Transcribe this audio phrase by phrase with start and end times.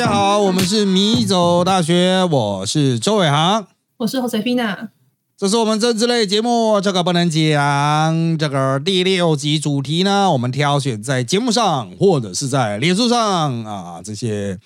[0.00, 3.66] 家好，我们是米走大学，我是周伟航，
[3.98, 4.88] 我是 Josefina，
[5.36, 8.38] 这是我们政治类节目，这个不能讲。
[8.38, 14.58] 这个第六集主题呢，我们挑选在节目上或者是在脸书上啊，这些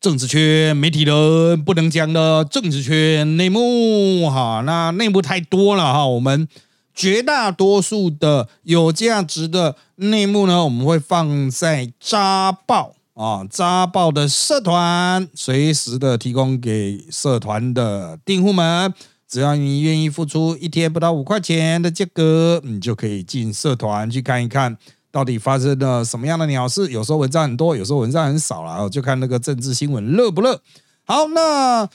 [0.00, 4.62] 政治圈媒体人不能讲的政治圈内幕哈。
[4.64, 6.48] 那内幕太多了哈，我们
[6.94, 12.94] 绝大多数的有价值的内幕呢，我们会放在扎报。
[13.18, 18.94] 啊，扎爆的社团随时的提供给社团的订户们，
[19.26, 24.78] 只要你愿意付出一天不到五块钱的价格，你就可以进社团去看一看
[25.10, 26.92] 到底发生了什么样的鸟事。
[26.92, 30.62] 有时候文章很多，有时候文章很少了，就看那个政治新闻热不热。
[31.04, 31.88] 好，那。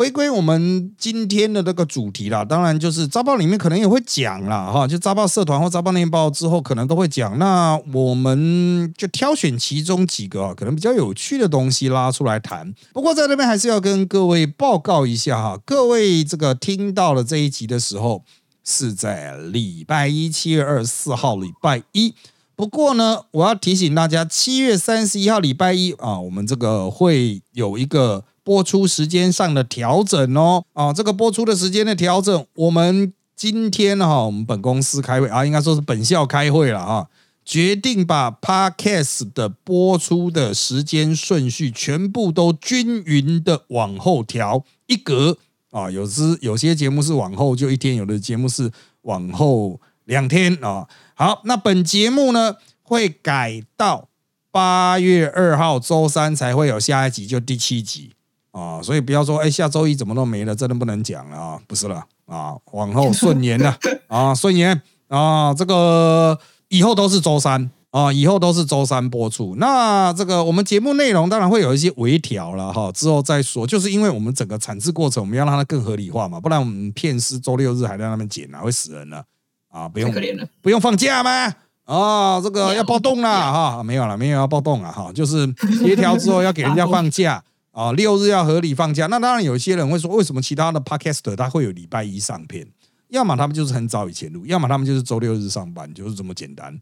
[0.00, 7.38] 回归我们今天的这个主题啦，当然就是《招报》里面可能也会讲啦，哈，就《招报》社团或《招报》年报之后可能都会讲。
[7.38, 12.72] 那我们就挑选其中几个可能比较有趣的东西拉出来谈。
[12.94, 18.24] 不过在这边还是要跟各位报告一下哈，各位这个听到了这一集的时候
[18.64, 22.14] 是在礼拜一，七月二十四号礼拜一。
[22.56, 28.24] 不过呢，我要提醒大家，七月三十一号礼拜一啊，我们这个会有一个。
[28.50, 37.06] 播出时间上的调整哦，啊，这个播出的时间的调整，我们今天哈，我们本公司开会啊，应该说是本校开会了啊，
[37.44, 45.38] 决定把 Podcast 的播出的时间顺序全部都均匀的往后调一格
[45.70, 50.88] 啊，有时有些节目是往后就一天，有的节目是往后两天啊。
[51.14, 54.08] 好，那本节目呢会改到
[54.50, 58.10] 八月二号周三才会有下一集，就第七集。
[58.52, 63.76] 啊，所以不要说，哎，下周一怎么都没了，真的不能讲了啊，不是了啊，往后 顺延了
[64.08, 69.54] 啊，顺延啊，这个以后都是周三啊，以后都是周三播出。
[69.56, 73.66] 那这个我们节目内容当然会有一些微调了哈，之后再说。
[73.66, 79.24] 就是因为我们整个产制过程，我们要让它更合理化嘛，不然我们片师周六日还在那边剪啊，会死人了
[79.70, 80.12] 啊，不用
[80.60, 81.54] 不用放假吗？
[81.84, 85.52] 啊，这个要暴动了哈，没有了，没有要暴动了哈，就是
[85.82, 87.42] 协调之后要给人家放假。
[87.80, 92.68] 啊，六日要合理放假，那当然有些人会说，为什么其他的 Podcaster 他会有礼拜一上片？
[93.08, 96.78] 要么他们就是很早以前录，要么他们就是周六日上班，就是这么简单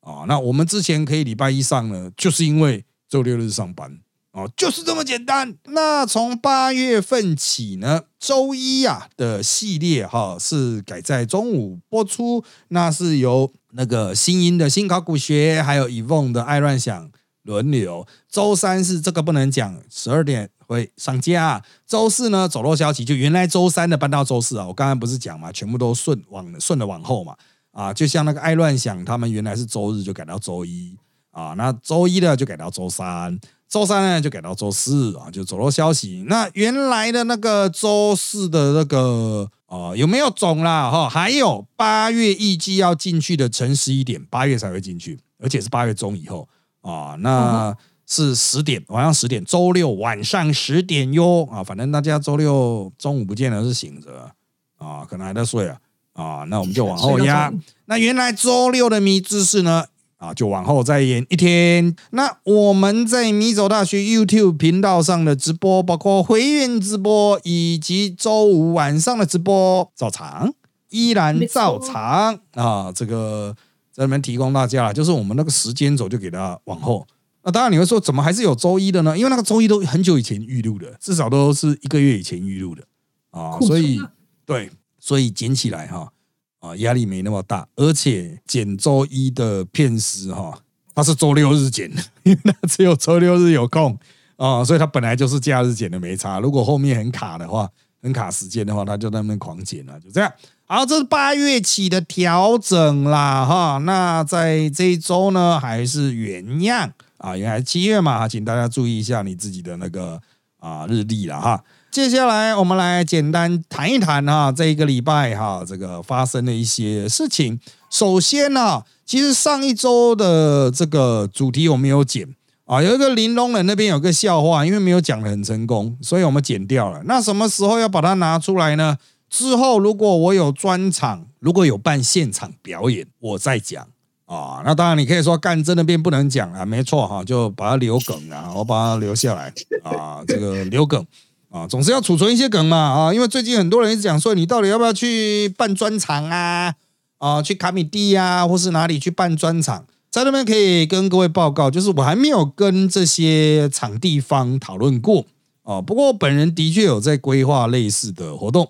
[0.00, 0.24] 啊。
[0.26, 4.00] 那我们之前可以礼拜一上呢，就是因为周六日上班
[4.32, 5.54] 啊，就是这么简单。
[5.66, 17.08] 那从八月份起呢，周一呀的系列哈是改在中午播出，那是由那个新音的新考古学，还有 Evon 的爱乱想。
[17.50, 21.60] 轮流，周三是这个不能讲，十二点会上架。
[21.84, 24.64] 周四呢，走漏消息，就原来周三的搬到周四啊。
[24.68, 27.34] 我刚刚不是讲嘛，全部都顺往顺的往后嘛。
[27.72, 30.96] 啊，就像那个爱乱想，他们原来是周日就改到周一
[31.32, 33.36] 啊，那周一的就改到周三，
[33.68, 36.24] 周三呢就改到周四啊，就走漏消息。
[36.28, 40.88] 那原来的那个周四的那个啊，有没有总啦？
[40.88, 46.48] 哈，还有八月预计要进去的，乘十一点，八月才会进去，而且是八月中以后。
[46.82, 47.76] 啊，那
[48.06, 51.46] 是十点，晚上十点，周六晚上十点哟。
[51.52, 54.30] 啊，反正大家周六中午不见得是醒着
[54.78, 55.78] 啊，可能还在睡啊。
[56.14, 57.52] 啊，那我们就往后压。
[57.84, 59.84] 那原来周六的迷知识呢？
[60.16, 61.94] 啊，就往后再延一天。
[62.10, 70.52] 那我们在米走大学 YouTube 频道上的直播，包括会员直播以及周五晚上的直播，照常
[70.88, 73.54] 依然照常啊，这个。
[73.92, 77.06] 在那边提供大家了，就是我们那个时间轴就给它往后。
[77.42, 79.16] 那当然你会说，怎么还是有周一的呢？
[79.16, 82.82] 因为那个周一都很久以前预录的，至少都是一个月以前预录的
[83.30, 83.58] 啊。
[83.60, 83.98] 所以
[84.44, 86.12] 对，所以捡起来哈
[86.58, 90.58] 啊压力没那么大，而且剪周一的片时哈，
[90.94, 93.98] 他是周六日剪的， 因为只有周六日有空
[94.36, 96.40] 啊，所以他本来就是假日剪的没差。
[96.40, 97.68] 如果后面很卡的话，
[98.02, 100.32] 很卡时间的话，他就在那边狂剪了，就这样。
[100.66, 103.78] 好，这是八月起的调整啦，哈。
[103.78, 110.20] 那在这一周呢，还是原样啊，原来七月嘛，请大家注意一下你自己的那个
[110.58, 111.62] 啊日历了哈。
[111.90, 117.58] 接下来我们来简单谈一谈哈，这一个礼拜哈，这个发生的一些事情。
[117.90, 122.28] 首先呢，其实上一周的这个主题我没有剪
[122.70, 127.02] 啊，有一个玲珑人那边有个笑话，因为没有讲的很成功，所以我们剪掉了。
[127.04, 128.96] 那什么时候要把它拿出来呢？
[129.28, 133.84] 之后，如果我有专场，如果有办现场表演，我再讲
[134.26, 134.62] 啊。
[134.64, 139.52] 那当然，你可以说干真的便不能讲啊，没错哈，就把它留梗啊，我把它留下来
[139.82, 141.04] 啊，这个留梗
[141.50, 143.12] 啊，总是要储存一些梗嘛啊。
[143.12, 146.74] 因为最近很多人一直讲说，你到底要不要去办专场啊？
[147.18, 155.24] 啊，去卡米蒂呀，或是哪里去办专场在那边可以跟各位报告，就是我还没有跟这些场地方讨论过
[155.62, 155.80] 哦。
[155.80, 158.68] 不过本人的确有在规划类似的活动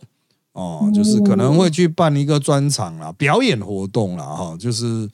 [0.53, 5.09] 哦，就是可能会去办一个专场啦、表演活动啦，哈，就是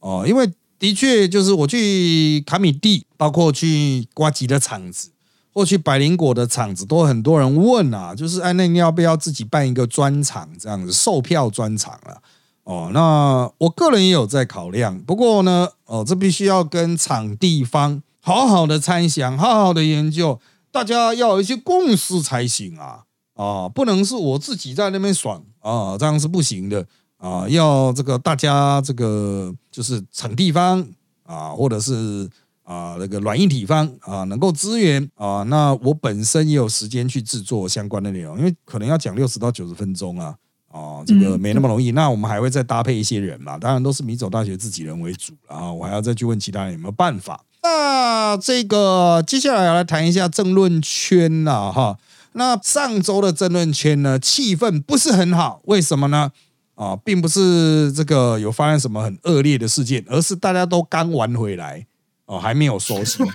[0.00, 5.10] 哦，因为的确就是我去卡米蒂，包括去瓜吉的场子，
[5.54, 12.20] 或去百灵果的场子，都很多人问啊，就是哎，那你要不要自己办一个专场这样子，售票专场啊？
[12.64, 20.38] 哦，那我个人也有在考量，不过呢，哦，这必须要跟场地方好好的参详，好好的研究，
[20.70, 23.02] 大家要有一些共识才行啊，
[23.34, 26.86] 啊，不能是我自己在那边爽啊，这样是不行的
[27.16, 30.86] 啊，要这个大家这个就是场地方
[31.24, 32.30] 啊，或者是
[32.62, 40.36] 啊那个软硬体方啊，能够支援啊，那我本身也有时间去制作相关的内容，因为可能要讲六十到九十分钟啊。
[40.72, 41.92] 哦，这个没那么容易。
[41.92, 43.58] 那我们还会再搭配一些人嘛？
[43.58, 47.44] 当然都是米走大学自己人为主，然后我还要再去问其他人有没有办法。
[47.62, 51.98] 那这个接下来要来谈一下政论圈了哈。
[52.32, 56.32] 那上周的政论圈呢，气氛不是很好，为什么呢？
[56.74, 61.86] 啊，并不是这个有发生什么很恶劣的事件，而是大家都刚玩回来
[62.24, 63.26] 哦，还没有收心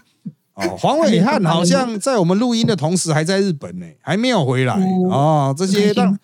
[0.55, 0.75] 哦。
[0.79, 4.73] 黄伟汉好像在我们录音的同时还在日本呢，还没有回来
[5.11, 5.53] 哦。
[5.55, 6.17] 这些当。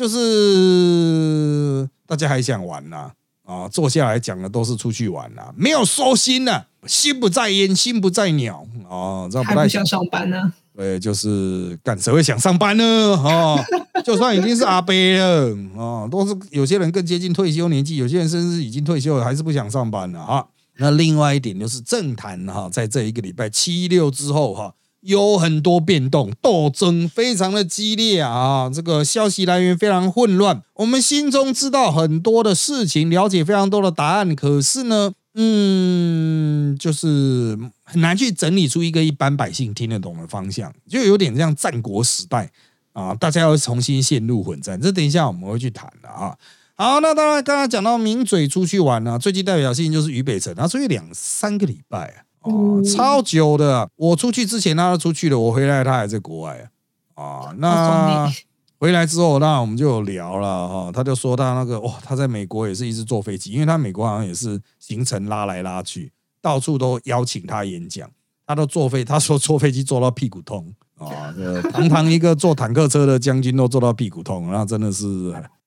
[0.00, 3.10] 就是大家还想玩呐
[3.44, 10.50] 啊，坐下来讲的都是出去玩呐，没有收心呐，心不在焉，心不在鸟啊，这样不太想上班呢。
[10.74, 12.82] 对，就是干谁会想上班呢？
[13.22, 13.62] 哦，
[14.02, 20.46] 就算已经是阿伯了啊，都是有些人更接近退休年纪，有些人甚至已经退休了，还是不想上班了啊。
[20.78, 24.72] 那另外一点就是政坛哈，在这一个礼拜七六之后哈。
[25.00, 28.70] 有很多变动，斗争非常的激烈啊！
[28.72, 42.50] 这个消息来源非常混乱，我们心中知道很多的事情，了解非常多的答案，可是呢，嗯，就是很难去整理出一个一般百姓听得懂的方向，就有点像战国时代
[42.92, 44.78] 啊，大家要重新陷入混战。
[44.78, 46.36] 这等一下我们会去谈的啊。
[46.76, 52.24] 好，那当然刚刚讲到名嘴出去玩呢，最具代表性就是俞北辰，他出去两三个礼拜啊。
[52.42, 53.88] 哦，超久的！
[53.96, 56.70] 我出去之前他都出去了，我回来他还在国外
[57.14, 57.22] 啊。
[57.22, 58.32] 啊，那
[58.78, 60.90] 回来之后，那我们就有聊了哈。
[60.90, 66.10] 他就说他那个哇，他在美国也是一直坐飞机，因为他美国好像也是行程拉来拉去，
[66.40, 68.08] 到处都邀请他演讲，
[68.46, 71.34] 他都坐飞，他说坐飞机坐到屁股痛啊。
[71.70, 75.06] 堂堂一个坐坦克车的将军都坐到屁股痛，那真的是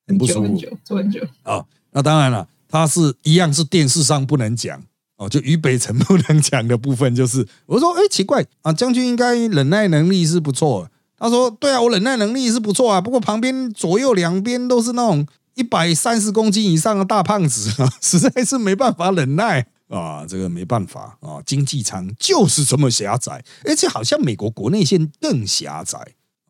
[0.08, 1.64] 很不舒服，坐很久啊。
[1.92, 4.82] 那当然了，他是一样是电视上不能讲。
[5.16, 10.88] 哦，就渝北城不能讲的部分，就是我说，哎，奇怪啊，将军应该忍耐能力是不错。
[11.16, 15.24] 他说，对啊，我忍耐能力是不错啊，不过旁边左右两边都是那种
[15.54, 25.98] 一百三十公斤以上的大胖子啊， 实在是没办法忍耐啊，这个没办法啊，经济舱就是这么狭窄，而且好像美国国内线更狭窄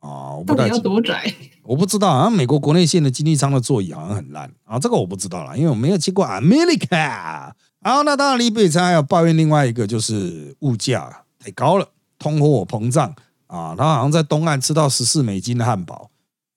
[0.00, 1.32] 啊，我不知道要多窄，
[1.62, 7.52] 我不知道啊，美国国内线的经济舱的座椅好像很烂啊，这个我不知道了，因为我没有去过 America。
[7.84, 11.86] 好，那当然，李北辰还有抱怨另外一个，就是物价太高了，
[12.18, 13.14] 通货膨胀
[13.46, 13.74] 啊。
[13.76, 16.10] 他好像在东岸吃到十四美金的汉堡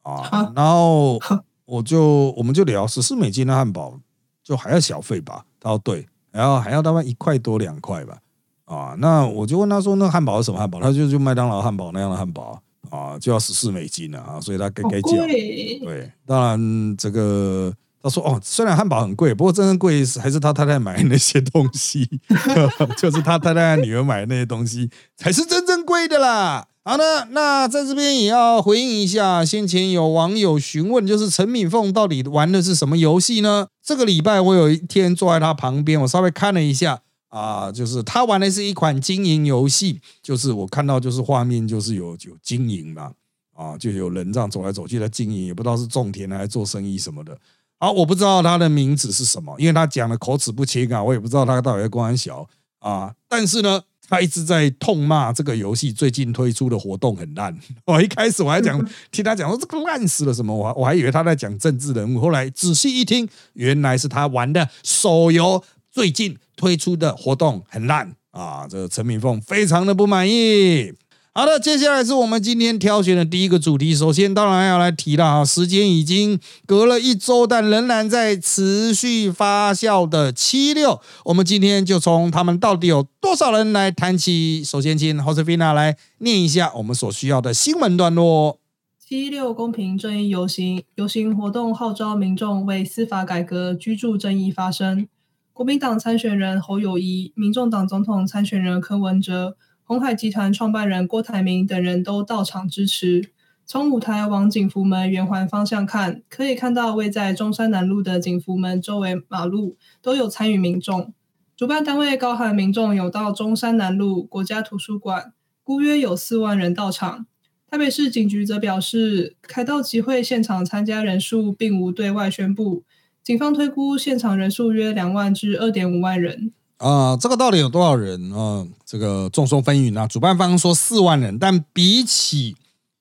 [0.04, 1.20] 啊，然后
[1.66, 4.00] 我就我们就聊十四美金的汉堡
[4.42, 5.44] 就还要小费吧？
[5.60, 8.18] 他说对，然后还要大概一块多两块吧？
[8.64, 10.80] 啊，那我就问他说，那汉堡是什么汉堡？
[10.80, 12.58] 他就就麦当劳汉堡那样的汉堡
[12.90, 17.74] 啊，就要十四美金了啊，所以他该该叫对，当然这个。
[18.08, 22.08] 他说：“哦，虽然汉堡很贵，不过真正贵还是他太太买那些东西，
[22.98, 33.68] 就是他太太女儿买那些东西才是真正贵的啦。”好的，那在这边也要回应一下，先前有网友询问，就是陈敏凤到底玩的是什么游戏呢？
[33.84, 43.12] 这个礼拜我有一天坐在他旁边，我稍微看了一下啊，就是他玩的是一款经营游戏，就是我看到就是画面就是有有经营嘛，
[43.54, 47.38] 啊，就有人这样走来走去的经营，也不知道是种田还是做生意什么的。
[47.80, 52.48] 好，我不知道他的名字是什么，因为他讲的口齿不清啊，我也不知道他到底在关小
[52.80, 53.14] 啊。
[53.30, 57.56] 但是呢，他一直在痛骂这个游戏最近推出的活动很烂。
[57.86, 62.20] 我一开始我还讲 听他讲说这个烂死了什么，我我还以为他在讲政治人物。
[62.20, 68.66] 后来仔细一听，原来是他玩的手游最近推出的活动很烂啊。
[68.68, 70.92] 这个陈敏凤非常的不满意。
[71.38, 73.94] 好的，接下来是我们今天挑选的第一个主题。
[73.94, 81.00] 首先，当然要来提了啊，时间已经隔了一周，但仍然在持续发酵的七六。
[81.26, 84.64] 我们今天就从他们到底有多少人来谈起。
[84.64, 88.58] 首先，请 Josefina 来念一下我们所需要的新闻段落。
[88.98, 95.08] 七六公平正义游行，游行活动号召民众为司法改革、居住正义发声。
[95.54, 99.56] 国民党参选人侯友谊、民众党总统参选人柯文哲、
[99.90, 103.30] 鸿海集团创办人郭台铭等人都到场支持。
[103.66, 111.14] 从舞台往景福门圆环方向看，可以看到位在中山南路的景福门周围马路都有参与民众。
[111.56, 115.32] 主办单位高喊民众有到中山南路国家图书馆，
[115.64, 117.26] 估约有四万人到场。
[117.72, 122.84] 台北市警局则表示，凯道集会现场参加人数并无对外宣布，
[123.24, 126.52] 警方推估现场人数约两万至二点五万人。
[126.78, 128.66] 啊，这个到底有多少人啊？
[128.86, 130.06] 这个众说纷纭啊。
[130.06, 132.56] 主办方说四万人，但比起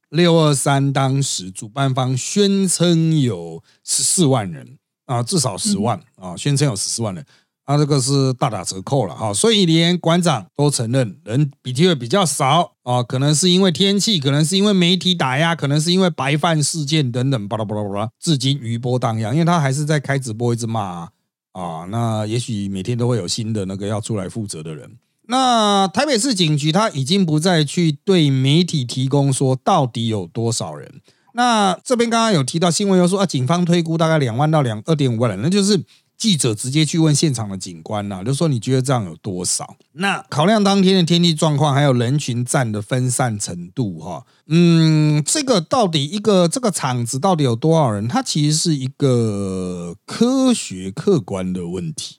[0.09, 7.25] 六二三当时主办方宣称有十四万人啊，至少十万啊，宣称有十四万人，
[7.65, 9.35] 啊，这个是大打折扣了哈。
[9.35, 19.35] 所以连馆长都承认人比机会比较少啊，可能是因为天气，可能是因为媒体打压，可能是因为白饭事件等等，巴拉巴拉巴拉，至今余波荡漾。
[19.35, 21.11] 因为他还是在开直播，一直骂啊，
[21.57, 24.99] 啊那也许每天都会有新的那个要出来负责的人。
[25.29, 31.01] 那台北市警局他已经不再去对媒体提供说到底有多少人。
[31.33, 35.83] 那这边刚刚有提到新闻又说啊，警方推估大概两万到两二点五万人，那就是
[36.17, 39.77] 记者直接去问现场的警官呐，就说你觉得这样有多少？
[39.93, 48.09] 那考量当天的天气状况，还有人群站的分散程度，哈，嗯，这个到底一个这个场子到底有多少人？
[48.09, 52.19] 它其实是一个科学客观的问题。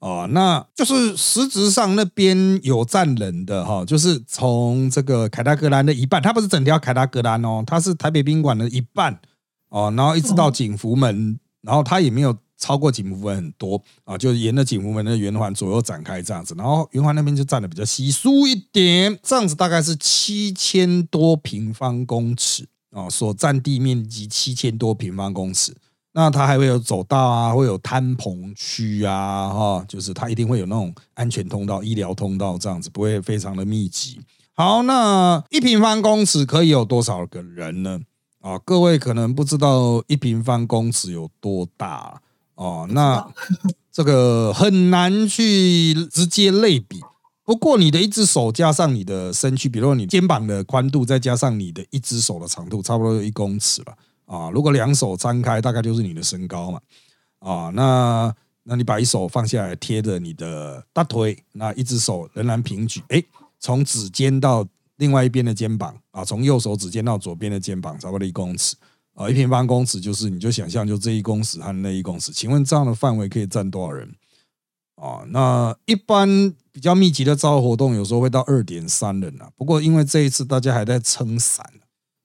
[0.00, 9.18] 哦，那就是实质上那边有站人的哈，就是从这个凯达格兰的一半，它不是整条凯达格兰哦，它是台北宾馆的一半
[9.70, 25.74] 哦，然后一直到景福门，然后它也没有超过景福门很多啊，就沿着景福门的圆环左右展开这样子，然后圆环那边就站的比较稀疏一点，这样子大概是七千多平方公尺啊，所占地面积七千多平方公尺。
[26.14, 34.18] 那它还会有走道啊，会有摊棚区啊，哈，就是它一定会有那种安全通道、医疗通道这样子，不会非常的密集。
[34.54, 38.00] 好，那一平方公尺可以有多少个人呢？
[38.40, 42.20] 啊，各位可能不知道一平方公尺有多大
[42.58, 43.24] 哦，那
[43.92, 47.00] 这个很难去直接类比。
[47.44, 53.94] 不过你的一只手加上你的身躯，比如说你肩膀的宽度，再加上你的一只手的长度，差不多有一公尺了。
[54.26, 56.80] 啊，如果两手张开，大概就是你的身高嘛。
[57.38, 58.34] 啊，那
[58.64, 63.22] 那你把一手放下来贴着你的大腿，那一只手仍然平举，哎，
[63.60, 68.74] 从指尖到另外一边的肩膀啊，从右手指尖到左边的肩膀，差不多一公尺
[69.18, 74.14] 啊，一平方公尺就是你就想象就这一公尺和那一公尺，请问这样的范围可以站多少人？
[74.94, 81.68] 啊，那一般比较密集的招活动有时候会到二点三人啊，不过因为这一次大家还在撑伞。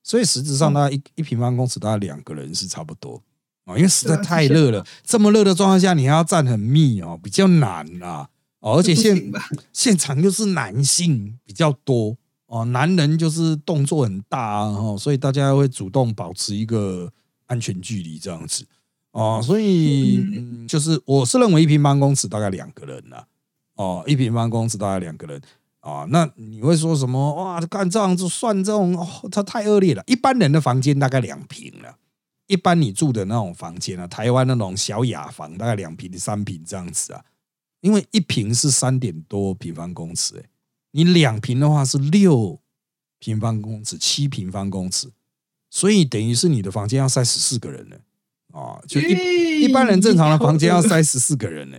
[0.04, 3.24] 所以实质上，大概一一平方公尺大概两个人是差不多
[3.66, 4.86] 啊，因为实在太热了。
[5.02, 8.30] 这么热的状况下，你还要站很密哦，比较难啊。
[8.60, 9.32] 而且现
[9.72, 12.18] 现场又是男性比较多
[12.54, 17.12] 哦，男人就是动作很大啊，所以大家会主动保持一个
[17.48, 18.64] 安全距离这样子
[19.10, 19.42] 哦。
[19.44, 23.24] 所以嗯，就是我是认为一平方公尺大概两个人呐，
[23.74, 25.42] 哦，一平方公尺大概两个人。
[25.80, 27.34] 啊，那你会说什么？
[27.36, 30.02] 哇，干这样子算这种，哦，它太恶劣了。
[30.08, 31.98] 一般人的房间大概两平了，
[32.48, 37.22] 一般你住的那种房间啊，台湾那种小雅房大概两平三平这样子啊，
[37.82, 40.46] 因为一平是三点多平方公尺，哎，
[40.94, 42.60] 你两平的话是六
[43.20, 45.12] 平方公尺，七平方公尺，
[45.70, 47.98] 所以等于是你的房间要塞十四个人呢，
[48.52, 51.78] 啊，就一一般人正常的房间要塞十四个人呢。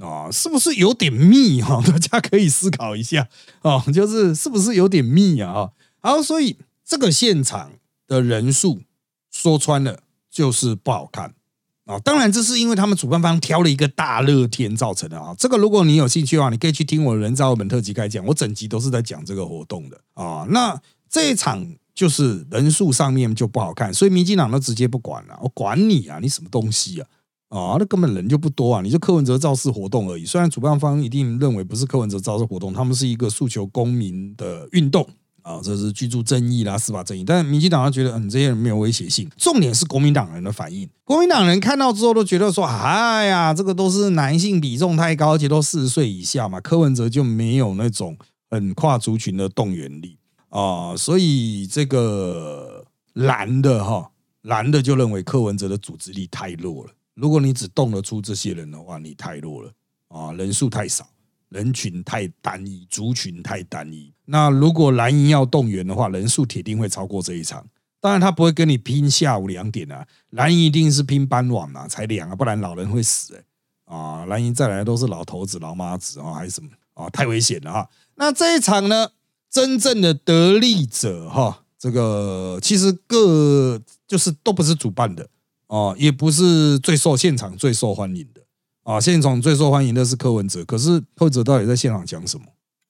[0.00, 1.80] 啊，是不是有点密哈？
[1.86, 3.28] 大家可以思考一下
[3.62, 5.70] 啊，就是是不是有点密啊？
[6.00, 7.74] 好，所以这个现场
[8.08, 8.82] 的人数
[9.30, 11.36] 说穿了就是不好看
[11.84, 11.98] 啊。
[12.00, 15.34] 当然，这是因为他们主办方挑了一个大热天造成的啊。
[15.38, 20.46] 这个如果你有兴趣的话，你可以去听我人造本特辑开讲，我整集都是在讲这个活动的啊。
[20.50, 27.06] 那这一场就是人数上面就不好看，所以民进党都直接不管了，我管你啊，你什么东西啊？
[27.50, 28.82] 啊，那根本人就不多啊！
[28.82, 30.24] 你就柯文哲造势活动而已。
[30.24, 35.06] 虽然主办方一定认为不是柯文哲造势活动，他们是一个诉求公民的运动
[35.44, 37.22] 啊，这是居住正义啦、司法正义。
[37.22, 39.30] 但民进党他觉得，嗯，这些人没有威胁性。
[39.36, 48.16] 重点是国民党人的反应，国民党人看到之后都觉得说，哎呀，这个都是男性比重太高，而且都四十岁以下嘛，柯文哲就没有那种
[48.50, 50.16] 很跨族群的动员力
[50.48, 54.10] 啊，所以这个蓝的哈，
[54.42, 56.90] 蓝的就认为柯文哲的组织力太弱了。
[57.14, 59.70] 如果你只动得出这些人的话，你太弱了
[60.08, 60.32] 啊！
[60.32, 61.06] 人数太少，
[61.54, 64.12] 人群太单一，族群太单一。
[64.24, 67.64] 那如果蓝营要动员的话，人数铁定会超过这一场。
[68.00, 73.40] 当然，他不会跟你拼下午两点啊，蓝营一定是拼傍晚嘛，才两啊，不然老人会死
[73.84, 77.88] 啊，蓝营再来都是老头子、老妈子啊，还是什么啊，太危险了哈。
[78.16, 79.10] 那这一场呢，
[79.48, 85.28] 真正的得利者哈，这个其实各就是都不是主办的
[85.68, 88.40] 啊，也不是最受现场最受欢迎的
[88.84, 89.00] 啊。
[89.00, 92.46] 现场最受欢迎的是柯文哲，可是柯文哲到底在现场讲什么？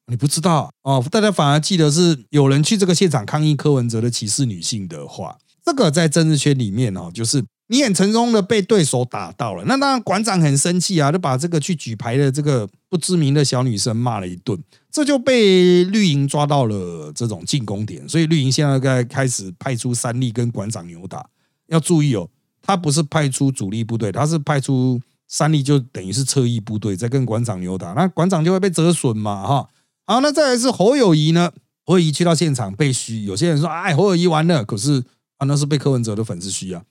[0.06, 21.24] 你不知道哦，大家反而记得是有人去这个现场抗议柯文哲的歧视女性的话，这个在政治圈里面哦，就是你很成功的被对手打到了，那当然馆长很生气啊，就把这个去举牌的这个不知名的小女生骂了一顿，这就被绿营抓到了这种进攻点，所以绿营现在在开始派出三力跟馆长扭打，
[21.68, 22.28] 要注意哦，
[22.60, 29.68] 他不是派出主力部队，他是派出三立，就等于是侧翼部队在跟馆长扭打，那馆长就会被折损嘛，哈。
[30.06, 31.50] 好，那再来是侯友谊呢？
[31.84, 35.02] 侯友谊去到现场被嘘，有些人说：“哎，侯友谊完了。”可是
[35.38, 36.82] 啊，那是被柯文哲的粉丝嘘啊，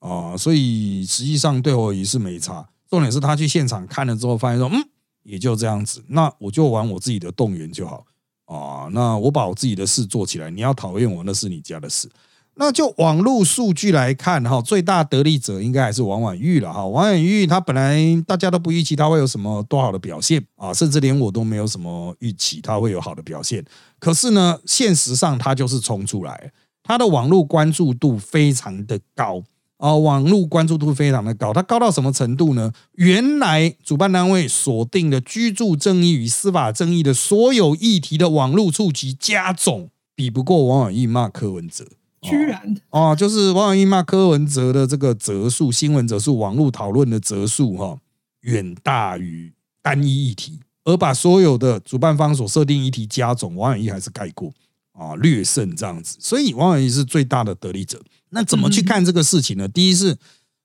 [0.00, 2.68] 啊，所以实际上对侯友谊是没差。
[2.88, 4.84] 重点是他去现场看了之后，发现说：“嗯，
[5.22, 8.04] 也就这样子。”那我就玩我自己的动员就好
[8.44, 8.88] 啊。
[8.92, 12.08] 那我把我自己的事做起来，你要讨厌我，那是你家的事。
[12.58, 16.86] 那就网络数据来看哈，最大得利者应该还是王婉玉了哈。
[16.86, 23.62] 王婉玉她本来大家都不预期她会有什么多好的表现啊，甚至连我都没有什么预期她会有好的表现。
[23.98, 26.50] 可是呢，现实上她就是冲出来，
[26.82, 29.42] 她的网络关注度非常的高
[29.76, 31.52] 啊，网络关注度非常的高。
[31.52, 32.72] 它高到什么程度呢？
[32.92, 41.84] 原来主办单位锁定的居住正义与司法正义的所有议题的网络触及加总，比不过王婉玉骂柯文哲。
[42.30, 47.98] 居然哦，就是王永义骂柯文哲的这个折数，新闻折数，网络讨论的折数哈，
[48.40, 49.52] 远大于
[49.82, 54.52] 单一议题，而把所有的主办方所设定议题加总，王永义还是盖过
[54.92, 58.00] 啊，略胜这样子，所以王永义是最大的得利者。
[58.30, 59.68] 那怎么去看这个事情呢？
[59.68, 60.16] 第一是，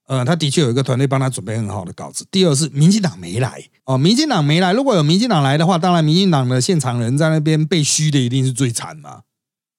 [0.06, 4.72] 呃，他的确有一个团队帮他准备很好的稿子；第二是，民进党没来哦，民进党没来。
[4.72, 9.22] 如果有民进党来的话，当然民进党的现场人在那边被虚的一定是最惨嘛。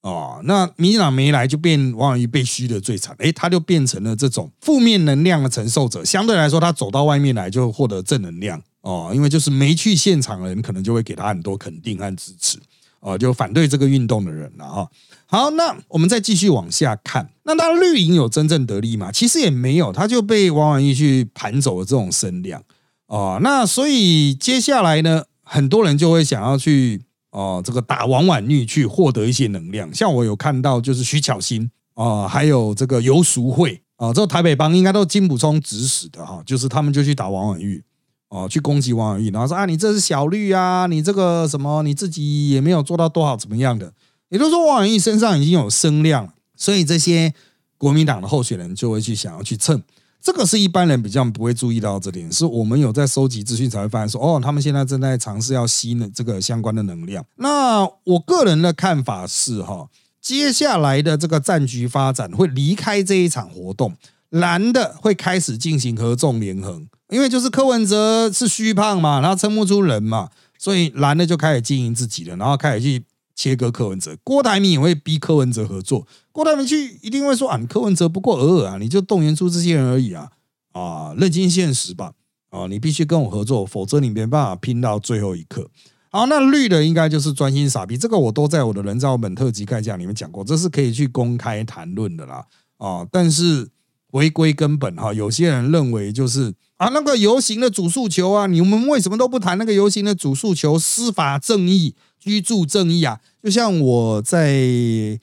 [0.04, 6.04] 哦，那民进党没来，就变王婉瑜被虚的最惨，哎，他就变成了这种负面能量的承受者。
[6.04, 12.60] 相对来说，他走到外面来就获得正能量哦，因为就是没去现场的人，可能就会给他很多肯定和支持
[13.00, 14.90] 哦，就反对这个运动的人了哈。
[15.26, 19.10] 好，那我们再继续往下看，那他绿营有真正得利吗？
[19.10, 22.62] 其实也没有，他就被王婉玉去盘走了这种声量
[23.08, 23.40] 哦。
[23.42, 27.04] 那所以接下来呢，很多人就会想要去。
[27.34, 37.84] 哦，这个打王婉玉去获得一些能量，像我有看到就是徐巧芯啊，还有这个游淑慧啊，这台北帮应该都金补充指使的哈，就是他们就去打王婉玉
[38.30, 43.92] 哦，去攻击王婉玉，然后说啊，你这是小绿啊，你这个什么你自己也没有做到多好怎么样的，
[44.30, 47.34] 也就是说王婉玉身上已经有声量，所以这些
[47.80, 49.82] 国民党的候选人就会去想要去蹭。
[50.24, 57.26] 这个是一般人比较不会注意到这点，是我们有在收集资讯才会发现说，哦，他们现在正在尝试要吸呢这个相关的能量。
[57.36, 59.90] 那我个人的看法是，哈，
[60.22, 63.94] 接下来的这个战局发展会离开这一场活动，
[64.30, 73.04] 蓝的会开始进行合纵连横，因为就是柯文哲是虚胖嘛，然后撑不出人嘛，所以蓝的就开始经营自己了，然后开始去。
[73.36, 76.08] 切割柯文哲，郭台铭也会逼柯文哲合作。
[76.32, 80.30] 郭台铭去一定会说：“啊，柯文哲不过尔尔啊，你就动员出这些人而已啊，
[80.72, 82.14] 啊，认清现实吧，
[82.50, 85.70] 啊，你必须跟我合作，否则你没办法拼到最后一刻。”
[86.10, 92.46] 好，那绿的应该就是专心傻逼，这个我都在我的人造本特辑概讲里面讲过，这是可以去公开谈论的啦，
[92.78, 93.68] 啊，但是
[94.12, 100.78] 回归根本哈，有些人认为就是啊，那个游行的主诉求啊，你们为什么都不谈那个游行的主诉求？
[100.78, 101.96] 司法正义。
[102.24, 104.62] 居住正义啊，就像我在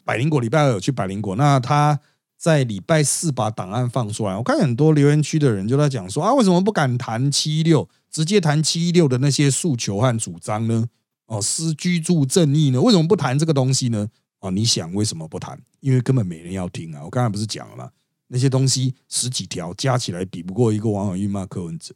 [0.05, 1.99] 百灵果礼拜二有去百灵果，那他
[2.37, 10.91] 在礼拜四把档案放出来，我看很多留言区的人就在讲说啊，为什么不敢谈七一六，直接谈七一六的那些诉求和主张呢？
[11.25, 12.79] 哦，私居住正义呢？
[12.83, 14.07] 为什么不谈这个东西呢？
[14.41, 15.59] 哦，你想为什么不谈？
[15.81, 17.01] 因为根本没人要听啊！
[17.03, 17.91] 我刚才不是讲了吗？
[18.29, 21.95] 那些东西十几条加起来比不过一个网友欲骂柯文哲。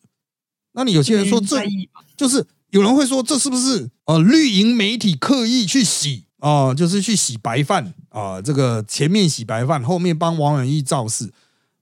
[0.73, 1.63] 那你有些人说这
[2.17, 2.47] 就是。
[2.75, 6.75] 有人会说，这是不是呃绿营媒体刻意去洗啊？
[6.75, 8.43] 就是去洗白饭啊？
[8.43, 11.33] 这个前面洗白饭，后面帮王婉玉造势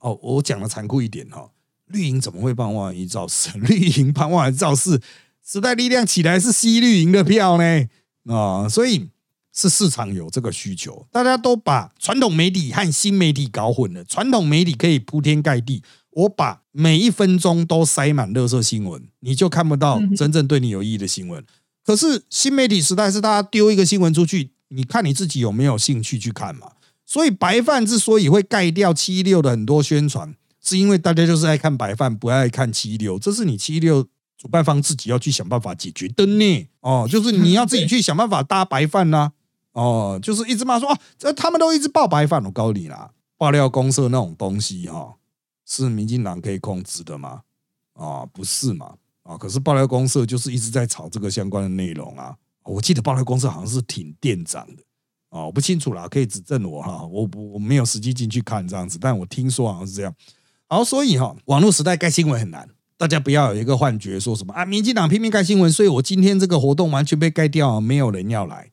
[0.00, 0.18] 哦。
[0.22, 1.48] 我讲的残酷一点哈，
[1.86, 3.48] 绿营怎么会帮王婉玉造势？
[3.58, 5.00] 绿营帮王婉玉造势，
[5.42, 7.86] 时代力量起来是吸绿营的票呢
[8.26, 8.68] 啊？
[8.68, 9.08] 所以
[9.50, 14.04] 是市场有这个需求，大家都把传统媒体和新媒体搞混了。
[14.04, 15.82] 传统媒体可以铺天盖地。
[16.12, 21.44] 我把每一分钟都塞满乐色新闻，你就看不到真正对你有意义的新闻。
[21.84, 26.72] 可是新媒体时代是大家丢一个新闻出去，你看你自己有没有兴趣去看嘛？
[27.04, 34.06] 所以白饭之所以会盖掉七六的很多宣传，是因为大家就是爱看白饭，不爱看七六，这是你七六
[34.38, 36.66] 主办方自己要去想办法解决的呢。
[36.80, 39.32] 哦，就是你要自己去想办法搭白饭呐。
[39.72, 45.14] 哦，就是一直骂说啊，这他们都一直爆白饭，我告诉你啦，爆料公社那种东西哈，
[45.74, 47.40] 是民进党可以控制的吗？
[47.94, 48.94] 啊，不是嘛？
[49.22, 52.36] 啊，可是爆料公社就是一直在炒这个相关的内容啊。
[52.64, 54.82] 我记得爆料公社好像是挺店长的。
[55.30, 60.14] 啊，我不清楚啦，可以指正我哈，我不我没有实际进去看这样子，但我听说好像是这样。
[60.68, 68.70] 好，所以哈，网络时代盖新闻很难，大家不要有一个幻觉，说什么啊，民进党拼命盖新闻，所以我今天这个活动完全被盖掉，没有人要来。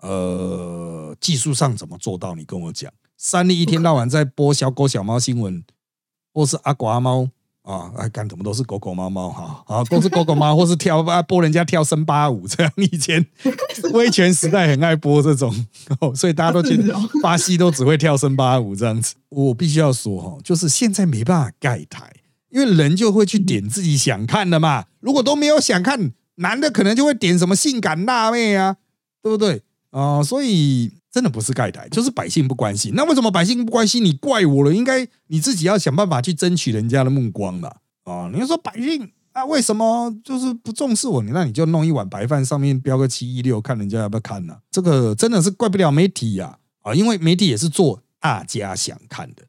[0.00, 2.34] 呃，技术上怎么做到？
[2.34, 2.92] 你跟我讲。
[3.16, 5.62] 三立一天到晚在播小狗小猫新闻，
[6.32, 7.28] 或是阿狗阿猫。
[7.62, 12.72] 啊，哎，干什么都是狗狗猫猫哈，啊，都是狗狗猫， 或是跳啊播人家跳森巴舞这样。
[12.74, 13.24] 以前
[13.94, 15.54] 威权时代很爱播这种，
[16.12, 16.92] 所以大家都觉得
[17.22, 19.14] 巴西都只会跳森巴舞这样子。
[19.28, 22.12] 我必须要说哈，就是现在没办法盖台，
[22.50, 24.86] 因为人就会去点自己想看的嘛。
[24.98, 28.78] 如果都没有想看，男的可能就会点什么性感辣妹啊，
[29.22, 30.20] 对不对啊？
[30.20, 30.90] 所以。
[31.12, 32.94] 真的不是盖台，就是百姓不关心。
[32.94, 34.02] 那为什么百姓不关心？
[34.02, 34.72] 你怪我了？
[34.74, 37.68] 应该你自己要想办法去争取人家的目光了
[38.04, 38.30] 啊！
[38.32, 41.22] 你要说百姓啊，为什么就是不重视我？
[41.24, 44.56] 那你就弄一碗白饭，上面标个七一六，看人家要不要看呢？
[44.70, 46.94] 这个真的是怪不了媒体呀啊！
[46.94, 49.42] 因为媒体也是做大家想看的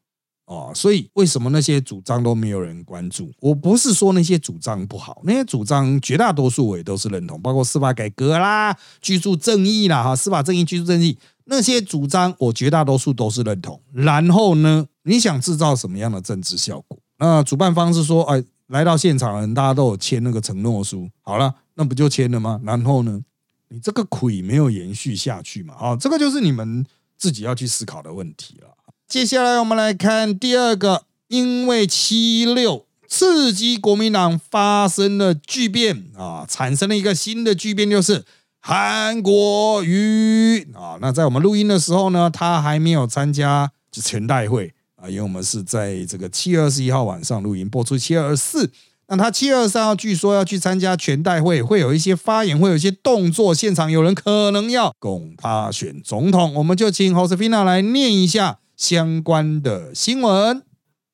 [0.46, 3.32] 哦，所以为什么那些主张都没有人关注？
[3.40, 11.16] 我不是说那些主张不好，那些主张绝大多数我也都是认同，包括司法改革啦、居住正义啦、哈司法正义、居住正义。
[11.46, 13.80] 那些主张，我绝大多数都是认同。
[13.92, 16.98] 然后呢，你想制造什么样的政治效果？
[17.18, 22.60] 那主办方是说，哎，来到现场的人，大家都有签那个承诺书，好了，那不就签了吗？
[22.64, 23.20] 然后呢，
[23.68, 25.74] 你这个亏没有延续下去嘛？
[25.74, 26.84] 啊，这个就是你们
[27.16, 28.68] 自己要去思考的问题了。
[29.08, 38.24] 接下来我们来看第二个，因为七六刺激国民党发生了巨变啊，产生了一个新的巨变，就是。
[38.66, 48.72] 韩国瑜啊，那在我们录音的时候呢，他还没有参加就全代会啊，因为我们是在这个七月二十一号晚上录音，播出七月二十四。
[49.08, 60.62] 那他七月二十三号据说要去参加全代会，会有一些发言，会有一些动作，现场有人可能要供他选总统，我们就请 Josefina 来念一下相关的新闻。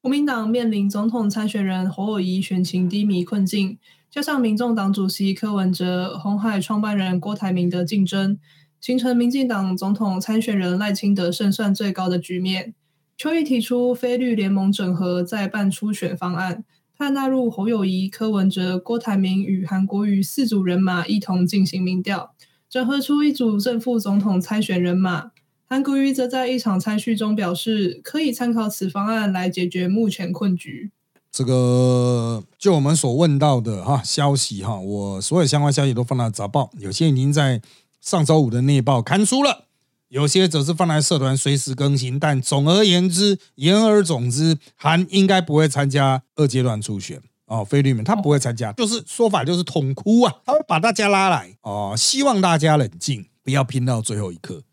[0.00, 3.78] 国民党面临总统参选人侯友谊选情低迷困境。
[4.10, 8.38] 加上民众党主席柯文哲、红海创办人郭台铭的竞争，
[8.80, 12.74] 形成民进党总统参选人赖清德胜算最高的局面。
[13.16, 16.64] 邱毅提出非绿联盟整合再办初选方案，
[16.96, 22.34] 他纳入侯友谊、柯文哲、郭台铭与韩国瑜四组人马一同进行民调，
[22.68, 25.30] 整合出一组正副总统参选人马。
[25.72, 30.90] 韩国瑜则在一场参叙中表示，可以参考此方案来解决目前困局。
[31.30, 37.62] 这个就我们所问到的哈消息哈，我所有相关消息都放在早报，有些已经在
[38.00, 39.66] 上周五的内报刊出了，
[40.09, 42.18] 有些则是放在社团随时更新。
[42.18, 54.64] 但总而言之，言而总之，韩应该不会参加二阶段初选哦，菲律宾他不会参加，就是说法就是捅哭啊，他会把大家拉来哦，希望大家冷静，不要拼到最后一刻。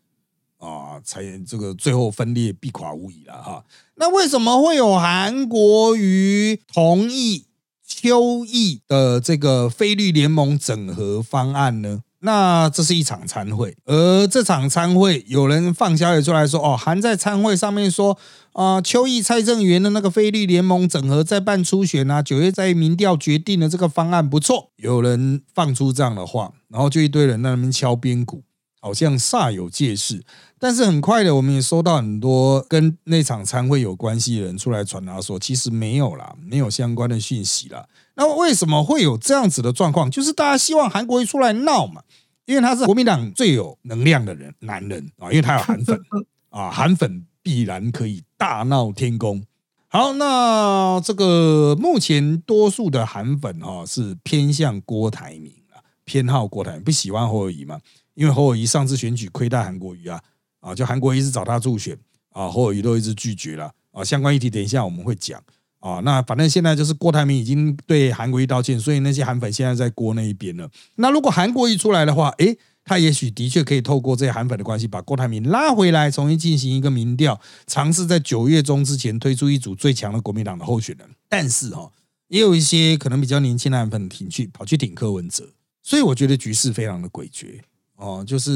[0.58, 3.64] 啊，才这个最后分裂必垮无疑了哈。
[3.94, 7.46] 那为什么会有韩国瑜同意
[7.86, 12.02] 邱毅的这个菲律联盟整合方案呢？
[12.20, 18.18] 那这是一场参会，而这场参会有人放消息出来说，哦，韩在参会上面说，
[18.54, 28.42] 啊，邱毅、蔡正元的那个菲律联盟整合在办初选啊，九月在民调决定的这个方案不错，有人放出这样的话，然后就一堆人在那边敲边鼓。
[28.80, 30.22] 好像煞有介事，
[30.58, 37.86] 但是很快的，我们也收到很多跟那场参会有关系的人出来传达说，其实没有啦，没有相关的讯息啦。
[38.16, 40.10] 那为什么会有这样子的状况？
[40.10, 42.02] 就是大家希望韩国瑜出来闹嘛，
[42.46, 46.00] 因为他是国民党最有能量的人，男人啊，因为他有韩粉
[46.50, 49.44] 啊，韩粉必然可以大闹天宫。
[49.86, 57.80] 好，那这个目前多数的韩粉啊是偏向郭台铭啊，偏好郭台铭，不喜欢侯友谊嘛。
[58.14, 60.20] 因为侯友谊上次选举亏待韩国瑜啊，
[60.60, 61.96] 啊，就韩国一直找他助选
[62.30, 64.04] 啊，侯友谊都一直拒绝了啊。
[64.04, 65.42] 相关议题等一下我们会讲
[65.80, 66.00] 啊。
[66.04, 70.68] 那反正现在就是郭台铭已经对韩国瑜道歉，所以那些韩粉现在在郭那一边了。
[70.96, 81.06] 那如果韩国瑜出来的话，诶，他也许的确可以透过这些韩粉的关系，把郭台铭拉回来，重新进行一个民调，尝试在九月中之前推出一组最强的国民党的候选人。
[81.28, 81.92] 但是哈，
[82.28, 85.50] 也有一些可能比较年轻的韩粉挺去跑去挺柯文哲，
[85.82, 87.60] 所以我觉得局势非常的诡谲。
[87.96, 88.50] 哦，就是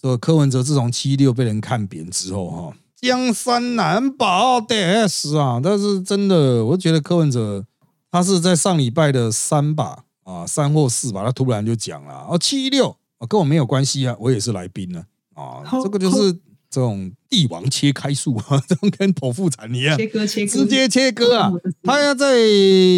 [0.00, 7.64] 这个柯文哲自从七六被人看扁之后，哈，江山难保的是啊，但是真的，我觉得柯文哲
[8.10, 15.04] 他是在上礼拜的三吧啊，三或四吧，他突然就讲了哦，七六啊，跟我没有关系啊，我也是来宾呢
[15.34, 16.32] 啊，这个就是
[16.68, 21.52] 这种帝王切开术啊， 这种跟剖腹产一样，切割切割，直接切割啊！
[21.82, 22.36] 他要在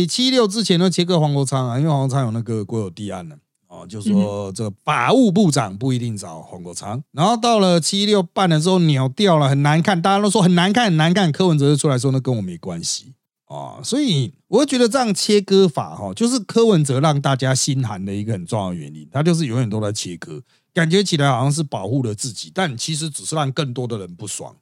[0.09, 3.37] 七六之前呢切割黄国昌啊，因为黄国昌有那个国有地案呢。
[3.79, 13.15] 哦，就说这个法务部长不一定找黄国昌，然后到了七六办的时候鸟掉了，很难看，大家都说很难看很难看，柯文哲就出来说那跟我没关系。
[13.47, 20.43] 啊，所以我觉得这样切割法哈，就是柯文哲让大家心寒的一个很重要的原因，他就是永远都在切割，
[20.75, 24.55] 感觉起来好像是保护了自己，但其实只是让更多的人不爽。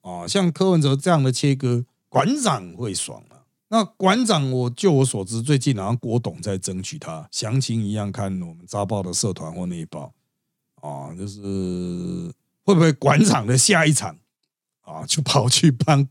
[0.00, 3.22] 啊，像柯文哲这样的切割，馆长会爽。
[3.68, 10.12] 那馆长，我就我所知，最近好像郭董在争取他，详情一样看我们扎报的社团或内报
[10.80, 11.40] 啊，就是
[12.62, 14.16] 会不会馆长的下一场
[14.82, 16.06] 啊，就跑去帮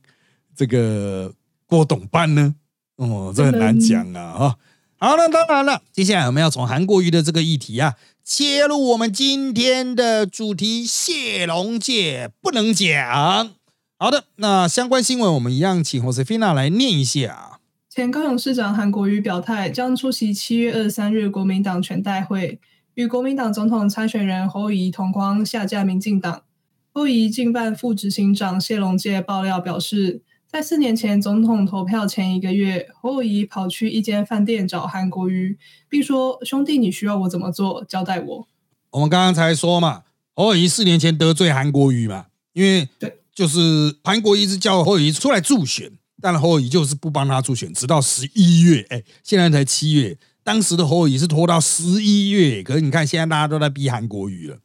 [0.55, 1.33] 这个
[1.65, 2.55] 郭董办呢？
[2.95, 4.37] 哦，这很难讲啊！
[4.37, 4.57] 哈，
[4.97, 13.55] 好那，当然了，接下来我们要从韩国瑜的这个议题啊，切入我们今天的主题，谢龙介不能讲。
[13.97, 17.59] 好的，那相关新闻我们一样请 Josefina 来念一下。
[17.89, 22.59] 前高雄市长韩国瑜表态，将出席七月二十三日国民党全代会，
[22.95, 26.43] 与国民党总统参选人侯友宜同框下架民进党。
[26.91, 37.85] 侯友宜近办副执行长谢龙介爆料表示，在四年前总统投票前一个月，侯友宜跑去一间饭店找韩国瑜，并说：“兄弟，你需要我怎么做？
[37.85, 38.47] 交代我。”
[38.91, 40.03] 我们刚刚才说嘛，
[40.35, 45.91] 侯友宜四年前得罪韩国瑜嘛，因为对，就是韩国瑜是叫侯友谊出来助选。
[46.21, 54.57] 但侯友谊就是不帮他助选，直到十一月，哎，现在才七月，当时的侯友谊是拖到十一月，可是你看现在大家都在逼韩国瑜了，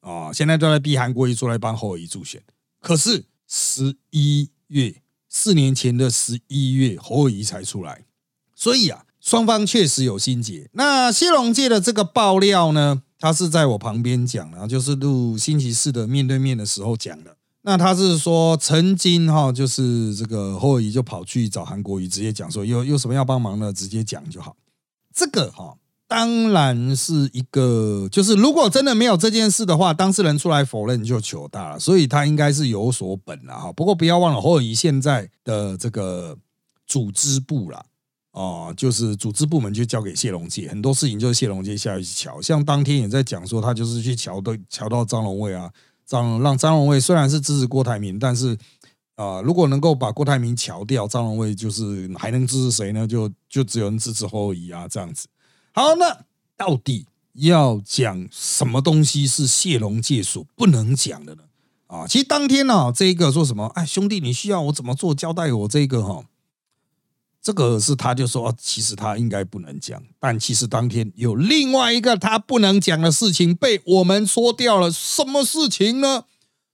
[0.00, 2.42] 啊，现在都在逼韩国瑜出来帮侯友谊助选，
[2.82, 4.96] 可是十一月
[5.30, 8.04] 四年前的十一月，侯友谊才出来，
[8.54, 10.68] 所以啊，双方确实有心结。
[10.72, 17.37] 那谢龙介的这个爆料呢，他是在我旁边讲，然后就是录星期四的面对面的时候讲的。
[17.68, 24.56] 那他是说，曾经哈，就是这个后裔就跑去找韩国瑜，直接讲说有有什么要帮忙的，直接讲就好。
[25.14, 25.76] 这个哈，
[26.06, 33.70] 当然是一个，就是如果真的没有这件事的话，当事人出来否认就糗大了，所以他应该是有所本了哈。
[33.70, 36.38] 不过不要忘了，后裔现在的这个
[36.86, 37.84] 组织部啦，
[38.32, 42.40] 哦，就是组织部门就交给谢龙介，很多事情就是谢龙介下去瞧。
[42.40, 45.70] 像当天也在讲说，他就是去瞧到瞧到张荣卫啊。
[46.08, 48.56] 张让张荣卫虽然是支持郭台铭，但是
[49.14, 53.06] 啊，如果能够把郭台铭撬掉，张荣卫就是还能支持谁呢？
[53.06, 55.28] 就就只有人支持侯友宜啊，这样子。
[55.72, 56.24] 好，那
[56.56, 61.42] 到底要讲什么东西是谢龙介所不能讲的呢？
[61.88, 63.66] 啊，其实当天呢，这一个说什么？
[63.74, 65.14] 哎，兄弟，你需要我怎么做？
[65.14, 66.24] 交代我这个哈。
[67.48, 74.92] 这个是他就说，其实他应该不能讲，但其实当天有另外一个他不能讲的事情被我们说掉了。
[74.92, 76.24] 什么事情呢？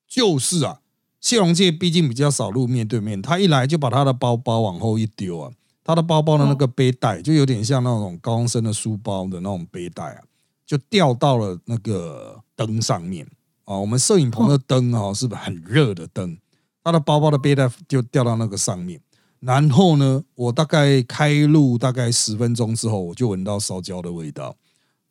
[0.08, 0.80] 就是啊，
[1.20, 5.52] 谢龙介毕竟比较少露面对面，他一来就把他的包包往后一丢啊，
[5.84, 10.22] 他的包包的那个背带就有点像那种高中生的书包的那种背带啊，
[10.66, 13.24] 就掉到了那个灯上面
[13.64, 13.76] 啊。
[13.76, 16.36] 我们摄影棚的灯啊，是不是很热的灯？
[16.82, 19.00] 他的包包的背带就掉到那个上面。
[19.44, 24.56] 然后呢，我大概开路大概十分钟之后，我就闻到烧焦的味道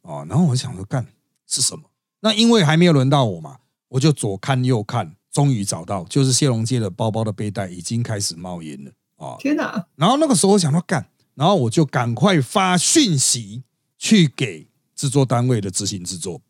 [0.01, 0.25] 啊。
[0.25, 1.05] 然后我想说，干
[1.45, 1.83] 是什么？
[2.21, 3.57] 那因为还没有轮到我嘛，
[3.89, 9.35] 我就左看右看，终于找到，就是谢龙介的包包的背带已经开始冒烟了啊！
[9.39, 9.85] 天哪！
[9.95, 13.63] 然后那个时候我想到干，然后我就赶快发讯息
[13.97, 16.41] 去给制作单位的执行制作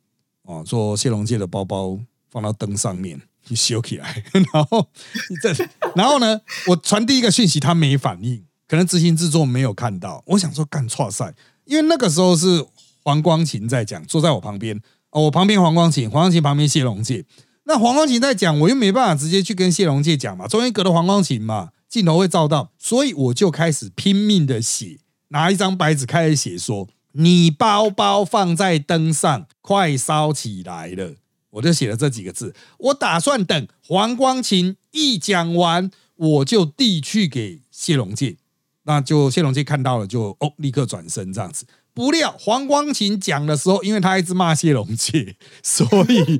[0.43, 3.21] 啊，说谢龙介的包包放到灯上面。
[3.47, 4.88] 你修起来， 然后
[5.29, 5.53] 你这，
[5.95, 6.39] 然后呢？
[6.67, 10.23] 我传递一个讯息，他没反应，可能执行制作没有看到。
[10.27, 11.34] 我想说干错赛，
[11.65, 12.65] 因为那个时候是
[13.03, 14.79] 黄光琴在讲，坐在我旁边
[15.10, 17.25] 哦，我旁边黄光琴，黄光琴旁边谢龙介。
[17.65, 31.15] 那黄光琴在讲，我又没办法直接去跟谢龙介讲嘛，中间隔的黄光琴嘛，镜头会照到，所以我就开始拼命的写，拿一张白纸开始写，说你包包放在灯上，快烧起来了。
[31.53, 38.37] 我就写了这几个字，我打算等黄光琴一讲完，我就递去给谢龙介，
[38.83, 41.65] 那就谢龙介看到了，就哦立刻转身这样子。
[41.93, 46.39] 不料黄光琴讲的时候，因为他一直骂谢龙介，所以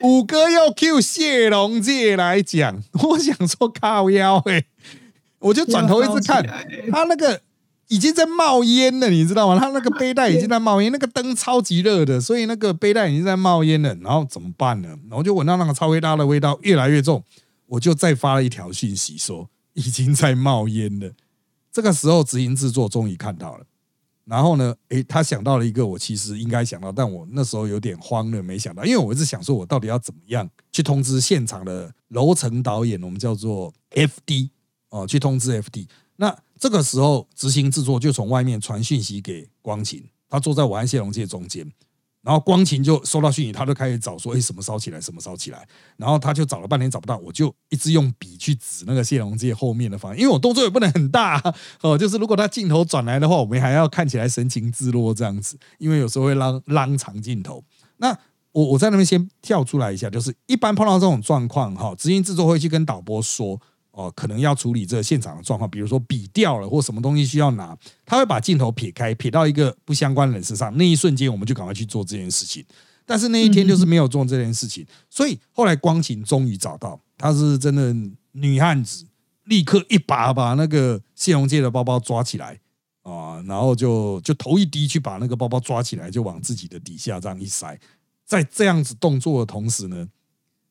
[0.00, 2.82] 五哥又 Q 谢龙介来讲。
[2.92, 4.64] 我想说靠腰哎，
[5.40, 6.46] 我就转头一直看
[6.92, 7.42] 他那个。
[7.88, 9.58] 已经在冒烟了，你知道吗？
[9.60, 13.94] 他那个背带已经在冒烟，那个灯超级热的，所以那个背带已经在冒烟了。
[13.96, 14.88] 然后怎么办呢？
[15.08, 17.22] 然后就闻到那个超微大的味道越来越重。
[17.68, 21.12] 我就再发了一条讯息说已经在冒烟了。
[21.72, 23.64] 这个时候执行制作终于看到了，
[24.24, 34.50] 然后呢，诶，他想到了一个我其实应该想到，但我那时候有点慌了，没想到，因为我一直想说我到底要怎么样去通知现场的楼层导演，我们叫做 FD
[34.96, 35.86] 哦，去通知 FD。
[36.16, 41.70] 那这个时候执行制作就从外面传讯息给光晴，他坐在我和谢龙介中间。
[42.22, 45.00] 然后光晴就收到讯息，他就开始找说：“哎，什么烧起来？
[45.00, 45.64] 什么烧起来？”
[45.96, 51.40] 然后他就找了半天找不到，我就一直用笔去指那个谢龙介后面的方向，因为我动作也不能很大
[51.82, 51.96] 哦。
[51.96, 57.62] 就是如果他镜头转来的话，我们还要看起来神情自若这样子，因为有时候会拉拉长镜头。
[57.98, 58.10] 那
[58.50, 63.60] 我我在那边先跳出来一下，就是一般碰到这种状况哈，执行制作会去跟导播说。
[63.96, 72.62] 哦，可能要处理这个现场的状况，比如说笔掉了或什么东西需要拿，他会把镜头撇开，撇到一个不相关人身上，那一瞬间我们就赶快去做这件事情。
[73.06, 77.94] 但是那一天就是没有做这件事情，所以后来光晴终于找到，她是真的
[78.32, 79.06] 女汉子，
[79.44, 82.60] 立刻一把把那个谢荣介的包包抓起来
[83.00, 87.80] 啊，然后就就头一低去把那个包包抓起来，就往自己的底下这样一塞，
[88.26, 90.06] 在这样子动作的同时呢。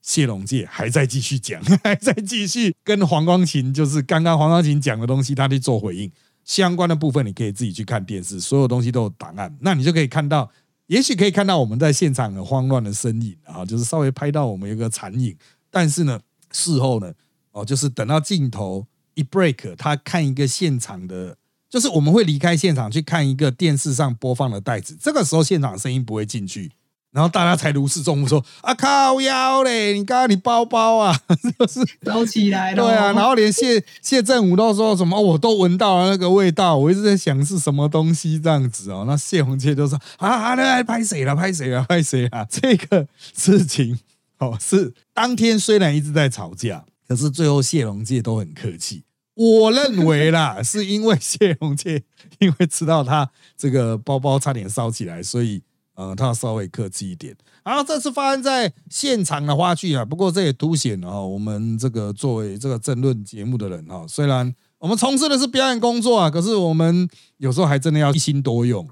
[0.05, 6.09] 谢龙介还在继续讲， 还在继续跟黄光琴，就是刚刚黄光琴讲的东西，他去做回应。
[6.43, 10.47] 相关的部分你可以自己去看电视，所有东西都有档案，那你就可以看到，
[10.85, 15.35] 也许可以看到我们在现场很慌乱的身影啊，就是稍微拍到我们有个残影。
[15.71, 16.19] 但是呢，
[16.51, 17.11] 事后呢，
[17.51, 21.35] 哦，就是等到镜头一 break，他看一个现场的，
[21.67, 26.71] 就是我们会离开现场去看一个电视上播放的袋子，这个时候现场声音不会进去。
[27.15, 29.93] 然后大家才如释重负，说：“啊靠腰嘞！
[29.93, 31.17] 你刚刚你包包啊，
[31.57, 36.75] 就是收起来了。”对啊，然后连谢 谢振武都说什么，我都闻到了那个味道。
[36.75, 39.05] 我一直在想是什么东西这样子哦。
[39.07, 41.33] 那谢红介就说：“啊啊，那拍谁了？
[41.33, 41.85] 拍谁了？
[41.87, 43.97] 拍谁啊？”这个事情
[44.39, 49.03] 哦，是当天虽然一直在吵架，可是最后谢龙介都很客气。
[49.35, 52.03] 我认为啦， 是因为谢龙介
[52.39, 55.63] 因为知道他这个包包差点烧起来，所以。
[55.95, 57.35] 呃，他稍微客气一点。
[57.63, 68.87] 然后这次发生在现场的花絮啊，不过这也凸显了我们这个作为这个政论节目的人哈，虽然我们从事的是表演工作啊，可是我们有时候还真的要一心多用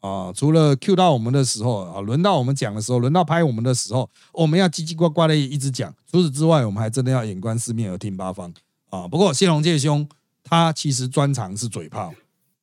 [0.00, 0.30] 啊。
[0.34, 5.94] 除了 Q 到我们的时候啊，轮到我们讲的时候，轮到拍我们的时候，我们要叽叽呱呱的一直讲。
[6.10, 8.52] 除此之外，我们还真的要眼观四面，耳听八方
[8.90, 9.08] 啊。
[9.08, 10.06] 不过谢龙介兄
[10.42, 12.12] 他其实专长是嘴炮，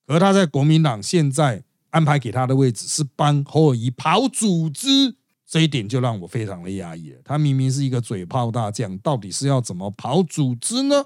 [0.06, 1.63] 而他在国民党现在。
[1.97, 5.15] 安排给他的位置是帮侯友谊跑组织，
[5.47, 7.19] 这一点就让我非常的压抑了。
[7.25, 11.03] 他明明是一个嘴炮大将，到底是要怎么跑组织呢？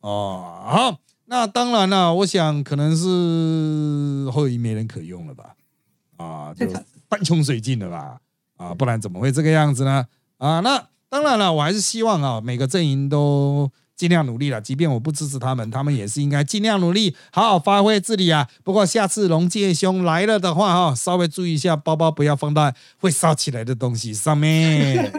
[0.00, 5.54] 哦，好，那当然了，我想可能是侯友谊没人可用了吧？
[6.18, 8.20] 啊，就山穷水尽了吧？
[8.58, 10.04] 啊，不然怎么会这个样子呢？
[10.36, 13.72] 啊，那当然了，我还是希望啊，每个阵营都。
[13.98, 18.48] 尽量努力了，即便我不支持他们，他们也是应该尽量努力，好好发挥自己啊。
[18.62, 25.12] 不过下次龙介兄来了的话，哈，稍微注意一下，包包不要放在会烧起来的东西上面。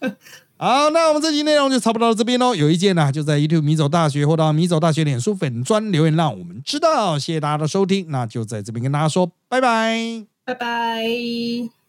[0.58, 2.54] 好，那我们这期内容就差不多到这边喽。
[2.54, 7.18] 有意见呢，就在 YouTube 米走大学或到米走大学脸书粉专留言，让我们知道。
[7.18, 11.85] 谢谢大家的收听，那就在这边跟大家说拜拜，拜拜。